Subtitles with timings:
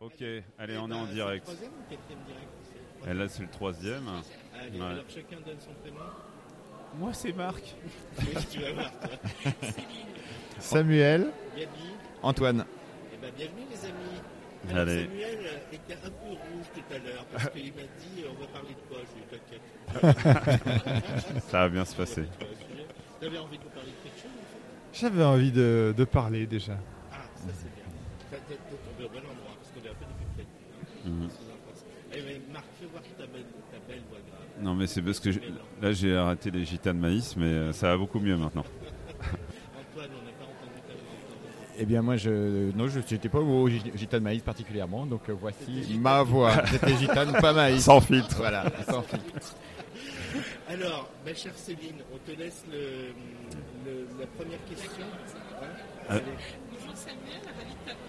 [0.00, 0.22] Ok,
[0.58, 1.44] allez, on est en direct.
[1.44, 4.04] Troisième ou quatrième direct Et là, c'est le troisième.
[4.60, 4.86] Allez, Ouais.
[4.86, 5.96] alors chacun donne son prénom.
[6.98, 7.74] Moi, c'est Marc.
[8.18, 9.52] Oui, tu vas voir, toi.
[10.58, 11.28] Samuel.
[11.56, 11.66] Gabi,
[12.22, 12.64] Antoine.
[13.12, 14.20] eh ben, bienvenue les amis.
[14.70, 15.04] Alors, Allez.
[15.04, 15.38] Samuel
[15.72, 18.74] était un peu rouge tout à l'heure parce qu'il m'a dit euh, on va parler
[18.74, 20.12] de quoi Je lui ai dit
[20.92, 21.42] t'inquiète.
[21.48, 22.24] Ça va bien se passer.
[23.20, 24.98] Tu avais envie de nous parler de quelque chose en fait?
[25.00, 26.76] J'avais envie de, de parler déjà.
[27.12, 27.84] Ah, ça c'est bien.
[28.30, 30.06] Tombé au bon endroit parce qu'on est un peu
[30.36, 31.26] débuté.
[32.52, 34.40] Marc, fais voir ta belle, ta belle voix grave.
[34.62, 35.42] Non, mais c'est parce que j'ai-
[35.82, 38.64] là, j'ai arrêté les gitanes maïs, mais euh, ça va beaucoup mieux maintenant.
[39.20, 41.74] Antoine, on n'a pas entendu ta voix encore.
[41.78, 45.34] Eh bien, moi, je non, je n'étais pas au gi- gitane maïs particulièrement, donc euh,
[45.38, 46.64] voici ma voix.
[46.66, 47.84] C'était gitane, pas maïs.
[47.84, 48.36] Sans filtre.
[48.38, 49.54] Voilà, sans filtre.
[50.68, 53.12] Alors, ma chère Céline, on te laisse le,
[53.84, 55.04] le- la première question.
[55.60, 55.66] Hein
[56.10, 56.20] Euh.
[56.70, 58.05] Bonjour Samuel, ravi de t'avoir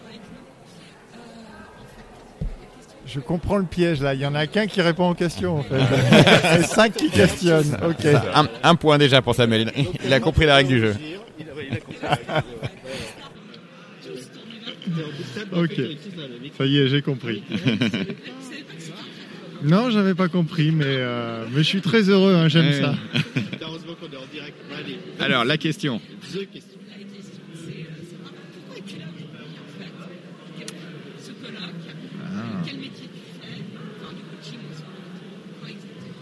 [3.08, 4.14] Je comprends le piège là.
[4.14, 5.80] Il y en a qu'un qui répond aux questions en fait.
[6.60, 7.78] Et cinq qui questionnent.
[7.88, 8.06] Ok.
[8.06, 9.72] Un, un point déjà pour Samuel.
[10.06, 10.96] Il a compris la règle du jeu.
[11.40, 12.62] Il a, compris la règle du jeu.
[15.54, 15.80] Ok.
[16.58, 17.44] Ça y est, j'ai compris.
[19.64, 22.36] Non, j'avais pas compris, mais, euh, mais je suis très heureux.
[22.36, 22.94] hein, J'aime ça.
[25.20, 31.62] Alors, la question C'est euh, savoir pourquoi tu l'as pris en fait ce colloque
[32.24, 32.62] Ah.
[32.66, 33.64] Quel métier tu fais
[34.00, 34.94] Enfin, du coaching en ce moment.
[35.60, 36.14] Quoi exactement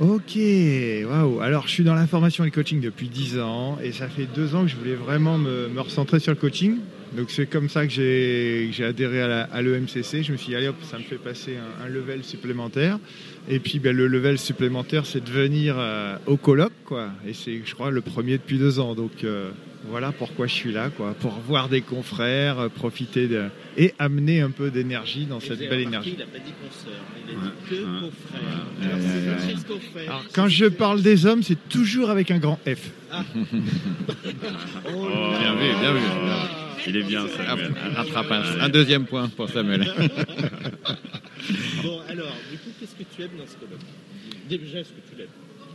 [0.00, 1.40] Ok, waouh.
[1.40, 4.26] Alors, je suis dans la formation et le coaching depuis 10 ans et ça fait
[4.32, 6.76] deux ans que je voulais vraiment me, recentrer sur le coaching.
[7.16, 10.22] Donc, c'est comme ça que j'ai adhéré à l'EMCC.
[10.22, 13.00] Je me suis dit, allez hop, ça me fait passer un, un level supplémentaire.
[13.48, 17.08] Et puis, ben, le level supplémentaire, c'est de venir euh, au colloque, quoi.
[17.26, 18.94] Et c'est, je crois, le premier depuis deux ans.
[18.94, 19.50] Donc, euh,
[19.84, 21.14] voilà pourquoi je suis là, quoi.
[21.14, 23.46] Pour voir des confrères, euh, profiter de...
[23.76, 26.14] et amener un peu d'énergie dans Et cette belle remarqué, énergie.
[26.14, 28.00] Il n'a pas dit consoeur, il a Ouais, dit que ouais.
[28.00, 28.40] confrère.
[28.42, 28.86] Ouais.
[28.86, 29.74] Alors, Ouais, c'est ouais, Francis ouais.
[29.74, 30.10] Confrère.
[30.10, 32.90] Alors, quand je parle des hommes, c'est toujours avec un grand F.
[34.90, 36.00] Oh, Oh, là bien vu, bien vu.
[36.86, 37.72] Il est bien, Samuel.
[37.96, 39.86] rattrape un, un deuxième point pour Samuel.
[41.82, 43.80] Bon, alors, du coup, qu'est-ce que tu aimes dans ce colloque
[44.50, 45.28] Déjà, est-ce que tu l'aimes?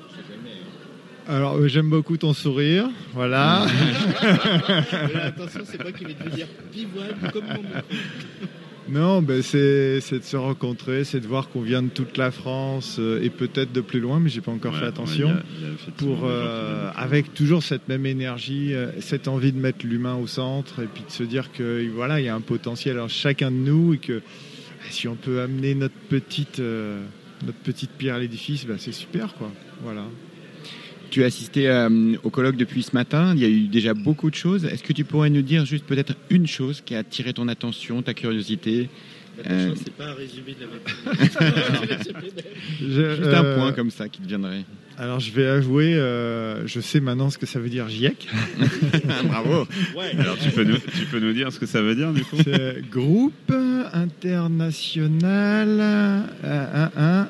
[0.09, 0.51] Je sais jamais.
[0.59, 0.92] hein.
[1.27, 2.89] Alors, euh, j'aime beaucoup ton sourire.
[3.13, 3.65] Voilà.
[4.21, 7.63] Là, attention, c'est moi qui vais devenir pivoine comme mon
[8.89, 12.31] non, ben c'est c'est de se rencontrer, c'est de voir qu'on vient de toute la
[12.31, 15.29] France euh, et peut-être de plus loin, mais j'ai pas encore Ouais, fait ouais, attention.
[15.29, 18.87] il y a- il y a effectivement pour euh, avec toujours cette même énergie, euh,
[18.99, 22.25] cette envie de mettre l'humain au centre et puis de se dire que voilà, il
[22.25, 24.21] y a un potentiel en chacun de nous et que
[24.89, 29.49] si on peut amener notre petite notre petite pierre à l'édifice, ben, c'est super quoi.
[29.81, 30.03] Voilà.
[31.13, 33.33] Tu as assisté euh, au colloque depuis ce matin.
[33.35, 34.65] Il y a eu déjà beaucoup de choses.
[34.65, 38.01] Est-ce que tu pourrais nous dire juste peut-être une chose qui a attiré ton attention,
[38.01, 38.89] ta curiosité
[39.39, 39.75] Attention, Euh.
[39.83, 42.13] c'est pas un résumé de la matinée.
[42.81, 44.63] Je- Juste un euh, point comme ça qui te viendrait.
[44.97, 48.27] Alors je vais avouer, euh, je sais maintenant ce que ça veut dire GIEC.
[49.25, 49.67] Bravo.
[49.95, 50.15] ouais.
[50.19, 52.37] Alors, tu peux, nous, tu peux nous dire ce que ça veut dire, du coup?
[52.43, 53.51] C'est groupe
[53.93, 57.27] international euh, un, un.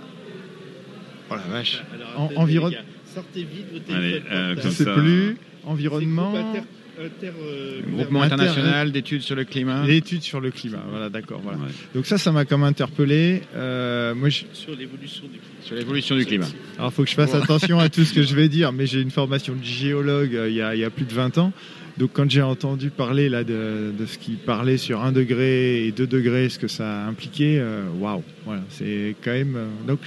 [1.29, 1.83] Oh la vache.
[1.93, 2.71] Alors, En- attendez, environ-
[3.13, 4.31] Sortez vite vos Allez, téléphones.
[4.31, 4.93] euh, Je comme sais ça.
[4.93, 5.37] plus.
[5.65, 6.31] Environnement.
[6.31, 6.59] groupe inter-
[7.05, 9.85] inter- euh, Groupement Inter- international d'études sur le climat.
[9.85, 10.83] L'étude sur le climat.
[10.89, 11.39] Voilà, d'accord.
[11.43, 11.59] Voilà.
[11.59, 11.65] Ouais.
[11.95, 13.41] Donc ça, ça m'a comme interpellé.
[13.55, 14.43] Euh, moi, je...
[14.53, 15.61] sur l'évolution du climat.
[15.63, 16.47] Sur l'évolution du climat.
[16.77, 17.43] alors faut que je fasse Wow.
[17.43, 20.49] attention à tout ce que je vais dire, mais j'ai une formation de géologue euh,
[20.49, 21.53] il y, a, il y a plus de 20 ans.
[21.97, 25.91] Donc quand j'ai entendu parler là de, de ce qui parlait sur 1 degré et
[25.91, 29.55] 2 degrés, ce que ça impliquait, euh, waouh, voilà, c'est quand même.
[29.55, 29.99] euh, donc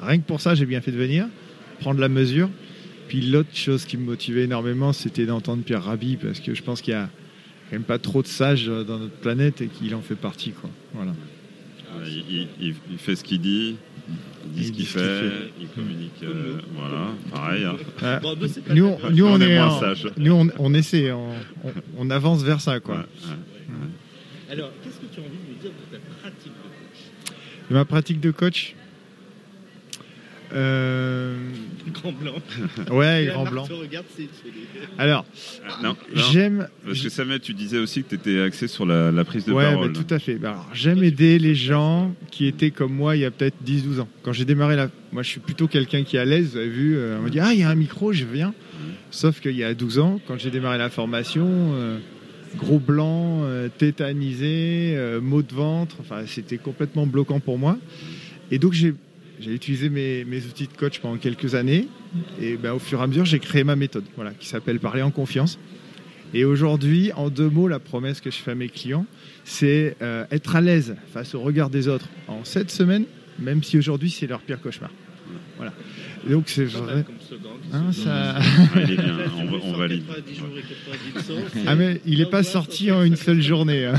[0.00, 1.26] rien que pour ça, j'ai bien fait de venir,
[1.82, 2.48] prendre la mesure.
[3.08, 6.80] Puis l'autre chose qui me motivait énormément, c'était d'entendre Pierre Rabhi, parce que je pense
[6.80, 7.10] qu'il y a
[7.68, 10.70] quand même pas trop de sages dans notre planète et qu'il en fait partie, quoi.
[10.94, 11.12] Voilà.
[12.06, 13.76] Il, il- il- il fait ce qu'il dit,
[14.46, 15.32] il dit ce qu'il fait, fait.
[15.60, 16.12] il communique.
[16.22, 17.64] euh, voilà, pareil.
[17.64, 17.76] hein.
[18.02, 18.74] Ouais.
[18.74, 19.10] Nous, on- cas.
[19.10, 21.30] nous, on, On est moins nous on, on essaie, on,
[21.64, 22.94] on- on avance vers ça, quoi.
[22.96, 24.52] Ouais, ouais.
[24.52, 27.68] Alors, qu'est-ce que tu as envie de nous dire de ta pratique de coach?
[27.70, 28.74] De ma pratique de coach,
[30.54, 31.31] euh,
[32.02, 32.34] Grand blanc.
[32.90, 33.64] ouais, grand blanc.
[33.80, 34.04] regarde,
[34.98, 35.24] Alors,
[35.66, 35.96] Ah, non, non,
[36.32, 39.44] j'aime, parce que Samuel, tu disais aussi que tu étais axé sur la, la prise
[39.44, 39.92] de ouais, parole.
[39.92, 40.34] bah, tout à fait.
[40.34, 44.00] Bah, alors, j'aime aider les gens qui étaient comme moi il y a peut-être 10-12
[44.00, 44.08] ans.
[44.22, 46.50] Quand j'ai démarré là, moi je suis plutôt quelqu'un qui est à l'aise.
[46.52, 48.52] Vous avez vu, euh, on me dit ah il y a un micro, je viens.
[49.10, 51.98] Sauf qu'il y a 12 ans, quand j'ai démarré la formation, euh,
[52.56, 57.78] gros blanc, euh, tétanisé, euh, maux de ventre, enfin c'était complètement bloquant pour moi.
[58.50, 58.94] Et donc j'ai
[59.40, 61.88] j'ai utilisé mes, mes outils de coach pendant quelques années.
[62.40, 65.02] Et ben, au fur et à mesure, j'ai créé ma méthode, voilà, qui s'appelle Parler
[65.02, 65.58] en confiance.
[66.34, 69.04] Et aujourd'hui, en deux mots, la promesse que je fais à mes clients,
[69.44, 73.04] c'est euh, être à l'aise face au regard des autres en cette semaine,
[73.38, 74.90] même si aujourd'hui c'est leur pire cauchemar.
[75.56, 75.72] Voilà.
[76.26, 77.04] Et donc c'est vrai.
[77.72, 78.42] Hein, ça- Ah,
[78.76, 80.02] il est bien, on, va- on valide.
[80.06, 80.62] 190 jours et
[81.12, 81.48] 90 jours.
[81.52, 83.86] c'est- Ah mais il n'est pas sorti en une seule journée.
[83.86, 83.94] hein.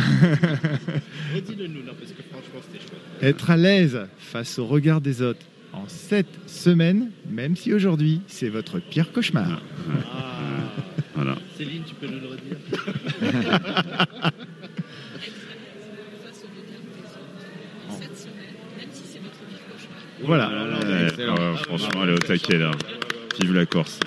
[1.35, 3.01] Redis-le nous, parce que franchement, c'était chouette.
[3.23, 8.49] Être à l'aise face au regard des autres en cette semaine, même si aujourd'hui c'est
[8.49, 9.61] votre pire cauchemar.
[10.13, 10.39] Ah.
[11.15, 11.37] Voilà.
[11.57, 12.79] Céline, tu peux nous le redire face
[16.43, 17.15] au regard des autres
[17.89, 19.97] en cette semaine, même si c'est votre pire cauchemar.
[20.25, 21.35] Voilà, Ouais, excellent.
[21.35, 22.71] ouais, franchement, elle est au taquet là.
[23.39, 23.99] Vive la Corse.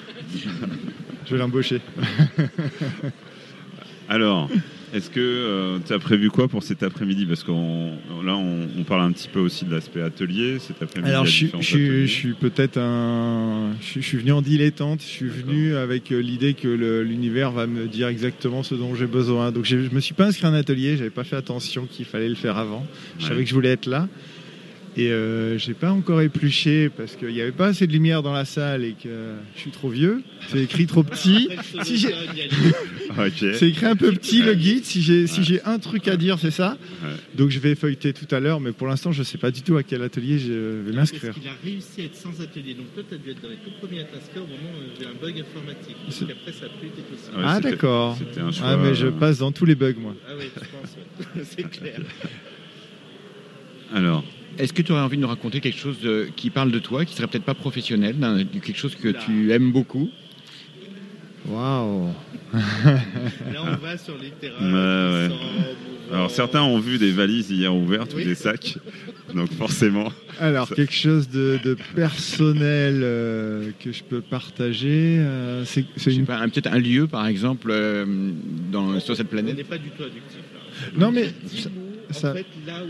[1.26, 1.80] je vais l'embaucher.
[4.08, 4.48] Alors,
[4.94, 7.26] est-ce que tu as prévu quoi pour cet après-midi?
[7.26, 10.58] Parce que là, on, on parle un petit peu aussi de l'aspect atelier.
[10.58, 13.72] Cet après-midi, Alors je suis, je je peut-être un...
[13.80, 16.68] Je suis, je suis venu en dilettante, je suis venu avec euh, l'idée que
[17.02, 19.52] l'univers va me dire exactement ce dont j'ai besoin.
[19.52, 22.28] Donc je me suis pas inscrit à un atelier, j'avais pas fait attention qu'il fallait
[22.28, 22.86] le faire avant.
[23.18, 23.28] Je Ouais.
[23.30, 24.08] savais que je voulais être là.
[24.98, 28.32] Et euh, j'ai pas encore épluché parce qu'il n'y avait pas assez de lumière dans
[28.32, 30.22] la salle et que je suis trop vieux.
[30.48, 31.50] C'est écrit trop petit.
[31.82, 33.56] Si j'ai- solo il y a les- Ok.
[33.58, 34.84] C'est écrit un peu petit le guide.
[34.86, 36.78] Si j'ai si j'ai un truc à dire, c'est ça.
[37.02, 37.10] Ouais.
[37.34, 39.76] Donc je vais feuilleter tout à l'heure, mais pour l'instant, je sais pas du tout
[39.76, 41.32] à quel atelier je vais m'inscrire.
[41.34, 42.72] Parce qu'il a réussi à être sans atelier.
[42.74, 45.06] Donc toi, tu as dû être dans les tout premiers t'inscrire au moment où j'ai
[45.06, 45.96] un bug informatique.
[46.08, 47.36] C'est- Donc après, ça n'a plus été possible.
[47.36, 48.16] Ouais, Ah c'était- d'accord.
[48.18, 48.66] C'était un choix.
[48.70, 50.14] Ah mais je euh, passe dans tous les bugs moi.
[50.26, 50.96] Ah oui, je pense,
[51.36, 51.42] ouais.
[51.44, 52.00] c'est clair.
[53.94, 54.24] Alors,
[54.58, 57.04] Est-ce que tu aurais envie de nous raconter quelque chose de- qui parle de toi,
[57.04, 58.16] qui serait peut-être pas professionnel,
[58.64, 60.08] quelque chose que tu aimes beaucoup?
[61.48, 62.08] Waouh.
[62.54, 64.64] Là, on va sur les terrains.
[64.64, 65.34] Ouais, ouais.
[66.12, 68.24] alors certains ont vu des valises hier ouvertes ou Oui.
[68.24, 68.78] des sacs.
[69.34, 70.10] Donc forcément.
[70.40, 76.24] Alors Ça- quelque chose de, de personnel euh, que je peux partager, euh, c'est une.
[76.26, 78.04] peut-être un lieu, par exemple, euh,
[78.72, 79.56] dans, sur cette On planète?
[79.56, 80.40] n'est pas du tout addictif.
[80.52, 80.90] Là.
[81.06, 81.32] Non mais
[82.14, 82.88] ça- en fait, là où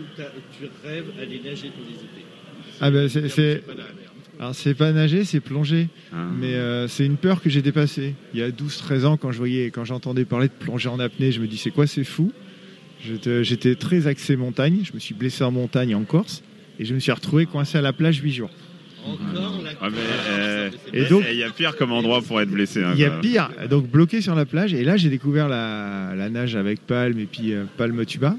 [0.58, 1.96] tu rêves aller nager tous les
[2.80, 3.62] ah ben c'est-
[4.38, 5.88] alors c'est pas nager, c'est plonger.
[6.12, 8.14] hein, Mais euh, c'est une peur que j'ai dépassée.
[8.34, 11.32] Il y a 12-13 ans, quand je voyais, quand j'entendais parler de plonger en apnée,
[11.32, 12.32] je me dis c'est quoi, c'est fou?
[13.02, 14.80] J'étais j'étais très axé montagne.
[14.84, 16.42] Je me suis blessé en montagne en Corse
[16.78, 18.50] et je me suis retrouvé coincé à la plage 8 jours.
[19.06, 19.96] Encore la Ah, mais,
[20.30, 22.82] euh, et donc- Il y a pire comme endroit pour être blessé.
[22.82, 24.74] hein, Il y a pire, donc bloqué sur la plage.
[24.74, 28.36] Et là, j'ai découvert la, la nage avec palme et puis euh, palme tuba.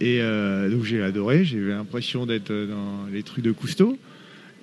[0.00, 1.44] Et euh, donc j'ai adoré.
[1.44, 3.98] J'ai eu l'impression d'être dans les trucs de Cousteau.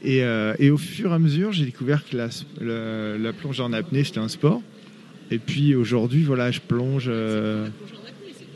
[0.03, 2.29] Et, euh, et au fur et à mesure, j'ai découvert que la,
[2.61, 4.61] la, la plongée en apnée, c'était un sport.
[5.31, 7.05] Et puis aujourd'hui, voilà, je plonge.
[7.07, 7.67] euh,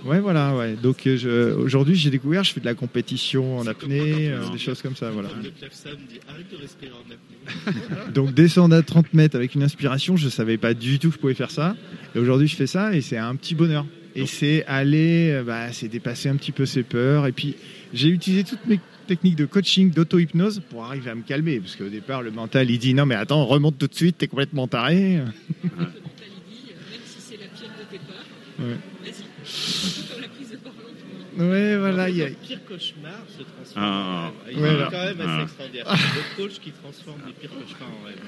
[0.04, 0.76] Ouais, voilà, ouais.
[0.82, 4.82] Donc euh, aujourd'hui, j'ai découvert, je fais de la compétition en apnée, euh, des choses
[4.82, 5.30] comme ça, voilà.
[8.14, 11.20] Donc descendre à 30 mètres avec une inspiration, je savais pas du tout que je
[11.20, 11.76] pouvais faire ça.
[12.16, 13.86] Et aujourd'hui, je fais ça et c'est un petit bonheur.
[14.16, 17.28] Et c'est aller, euh, bah, c'est dépasser un petit peu ses peurs.
[17.28, 17.56] Et puis,
[17.94, 21.60] j'ai utilisé toutes mes techniques de coaching, d'auto-hypnose pour arriver à me calmer.
[21.60, 24.28] Parce qu'au départ, le mental, il dit non, mais attends, remonte tout de suite, t'es
[24.28, 25.16] complètement taré.
[25.18, 25.32] Le mental,
[25.64, 28.26] il dit, même si c'est la pire de tes peurs,
[28.60, 28.76] Ouais.
[29.04, 30.08] vas-y.
[30.12, 31.50] Comme la prise de parole.
[31.50, 32.30] Ouais, voilà, il y a.
[32.30, 34.56] Le pire cauchemar se transforme Ah, en rêve.
[34.58, 34.88] Il est là.
[34.92, 35.44] quand même assez Ah.
[35.44, 35.86] extraordinaire.
[35.90, 38.20] Le coach qui transforme les pires cauchemars en rêve.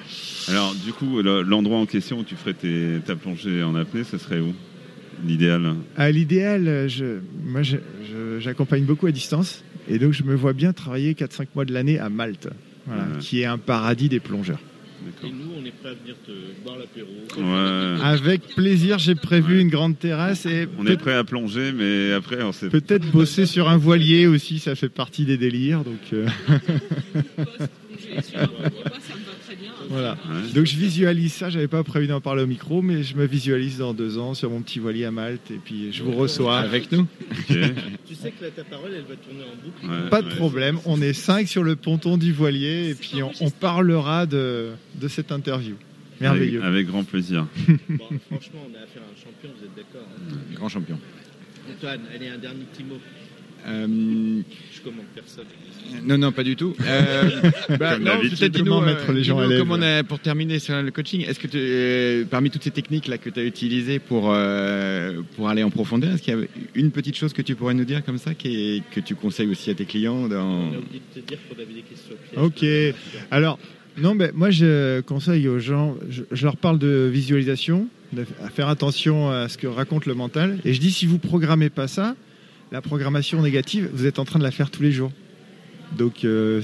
[0.48, 4.04] Alors, du coup, le- l'endroit en question où tu ferais tes- ta plongée en apnée,
[4.06, 4.54] ce serait où?
[5.26, 9.64] L'idéal À l'idéal, je, moi, je- je- j'accompagne beaucoup à distance.
[9.90, 12.50] Et donc, je me vois bien travailler 4-5 mois de l'année à Malte,
[12.88, 13.08] voilà, Ouais.
[13.20, 14.60] qui est un paradis des plongeurs.
[15.22, 16.32] Et nous, on est prêt à venir te
[16.64, 17.10] boire l'apéro.
[17.38, 18.02] Ouais.
[18.06, 19.62] Avec plaisir, j'ai prévu Ouais.
[19.62, 22.70] une grande terrasse et On peut- est prêt à plonger, mais après, on sait.
[22.70, 25.84] peut-être bosser sur un voilier aussi, ça fait partie des délires.
[25.84, 26.26] Donc, euh,
[29.94, 30.18] voilà.
[30.28, 30.52] Ouais.
[30.54, 33.78] donc je visualise ça, j'avais pas prévu d'en parler au micro, mais je me visualise
[33.78, 36.60] dans deux ans sur mon petit voilier à Malte et puis je vous reçois.
[36.60, 37.08] avec nous.
[37.48, 39.86] Tu sais que là, ta parole, elle va tourner en boucle.
[40.04, 40.10] Ouais.
[40.10, 43.50] Pas de problème, on est cinq sur le ponton du voilier et puis on, on
[43.50, 45.76] parlera de, de cette interview.
[46.22, 46.60] Merveilleux.
[46.62, 47.48] Avec, avec grand plaisir.
[47.90, 50.98] Bon, franchement, on a affaire à un champion, vous êtes d'accord hein Grand champion.
[51.72, 52.98] Antoine, allez, un dernier petit mot.
[53.66, 53.88] Euh,
[54.74, 55.46] Je commande personne.
[56.06, 56.76] non, non, pas du tout.
[56.86, 57.30] Euh,
[57.80, 59.60] bah, non, peut-être dis-nous, Comment euh, mettre les gens à l'aise.
[59.60, 62.72] comme on a- pour terminer sur le coaching, est-ce que tu- euh, parmi toutes ces
[62.72, 66.42] techniques là que tu as utilisées pour, euh, pour aller en profondeur, est-ce qu'il y
[66.42, 69.16] a une petite chose que tu pourrais nous dire comme ça qui est- que tu
[69.16, 70.44] conseilles aussi à tes clients dans...
[70.46, 72.92] On a oublié de te dire qu'on avait des questions pièges.
[72.92, 72.96] Ok.
[73.32, 73.60] Alors,
[73.98, 78.50] non, mais moi je conseille aux gens, je, je leur parle de visualisation, de à
[78.50, 80.58] faire attention à ce que raconte le mental.
[80.66, 82.16] Et je dis, si vous programmez pas ça,
[82.74, 85.12] la programmation négative, vous êtes en train de la faire tous les jours.
[85.96, 86.60] Donc, euh,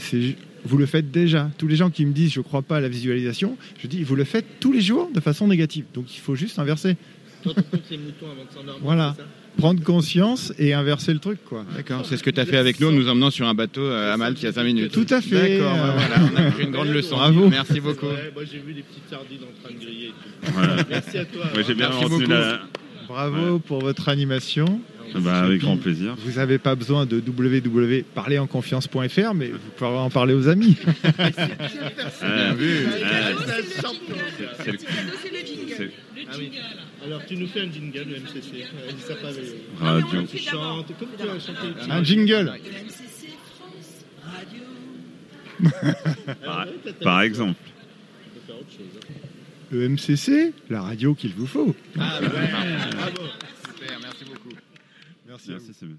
[0.66, 1.52] vous le faites déjà.
[1.60, 4.16] Tous les gens qui me disent, je crois pas à la visualisation, je dis, vous
[4.16, 5.86] le faites tous les jours de façon négative.
[5.94, 6.98] Donc, il faut juste inverser.
[7.44, 8.84] Quand on compte les moutons avant de s'endormir.
[8.84, 9.16] Voilà.
[9.60, 11.64] Prendre conscience et inverser le truc, quoi.
[11.76, 13.82] D'accord, c'est ce que tu as fait avec nous en nous emmenant sur un bateau
[13.82, 14.92] euh, à Malte il y a 5 minutes.
[14.92, 15.60] Tout à fait.
[15.60, 17.18] D'accord, bah Euh, voilà, on a pris une grande leçon.
[17.18, 17.50] Bravo.
[17.50, 18.08] Merci beaucoup.
[18.08, 20.14] Ouais, moi j'ai vu les petites sardines en train de griller.
[20.54, 20.76] Voilà.
[20.90, 21.46] Merci à toi.
[21.54, 22.30] Moi, j'ai bien Merci beaucoup.
[22.30, 22.62] la.
[23.10, 24.80] Bravo pour votre animation.
[25.16, 26.16] Bah, avec grand plaisir.
[26.24, 30.78] Vous n'avez pas besoin de www.parlerenconfiance.fr, mais vous pouvez en parler aux amis.
[31.04, 31.30] Ah, ah,
[32.22, 32.54] Ah.
[37.06, 38.66] Alors tu nous fais un jingle, le MCC.
[39.08, 39.46] Ça pas avec-
[39.80, 40.22] Radio.
[40.30, 40.88] Tu chantes?
[41.00, 41.68] Comme tu as chanté?
[41.88, 42.52] le Un jingle.
[42.86, 44.62] MCC France Radio.
[46.46, 47.56] Par, ouais, par exemple.
[47.64, 47.72] Tu
[48.40, 49.00] peux faire autre chose.
[49.72, 51.76] Le MCC, la radio qu'il vous faut.
[52.00, 52.28] Ah ouais,
[52.92, 53.30] bravo.
[53.68, 54.56] Super, merci beaucoup.
[55.28, 55.52] Merci.
[55.52, 55.64] à vous.
[55.66, 55.98] Merci, c'est bien.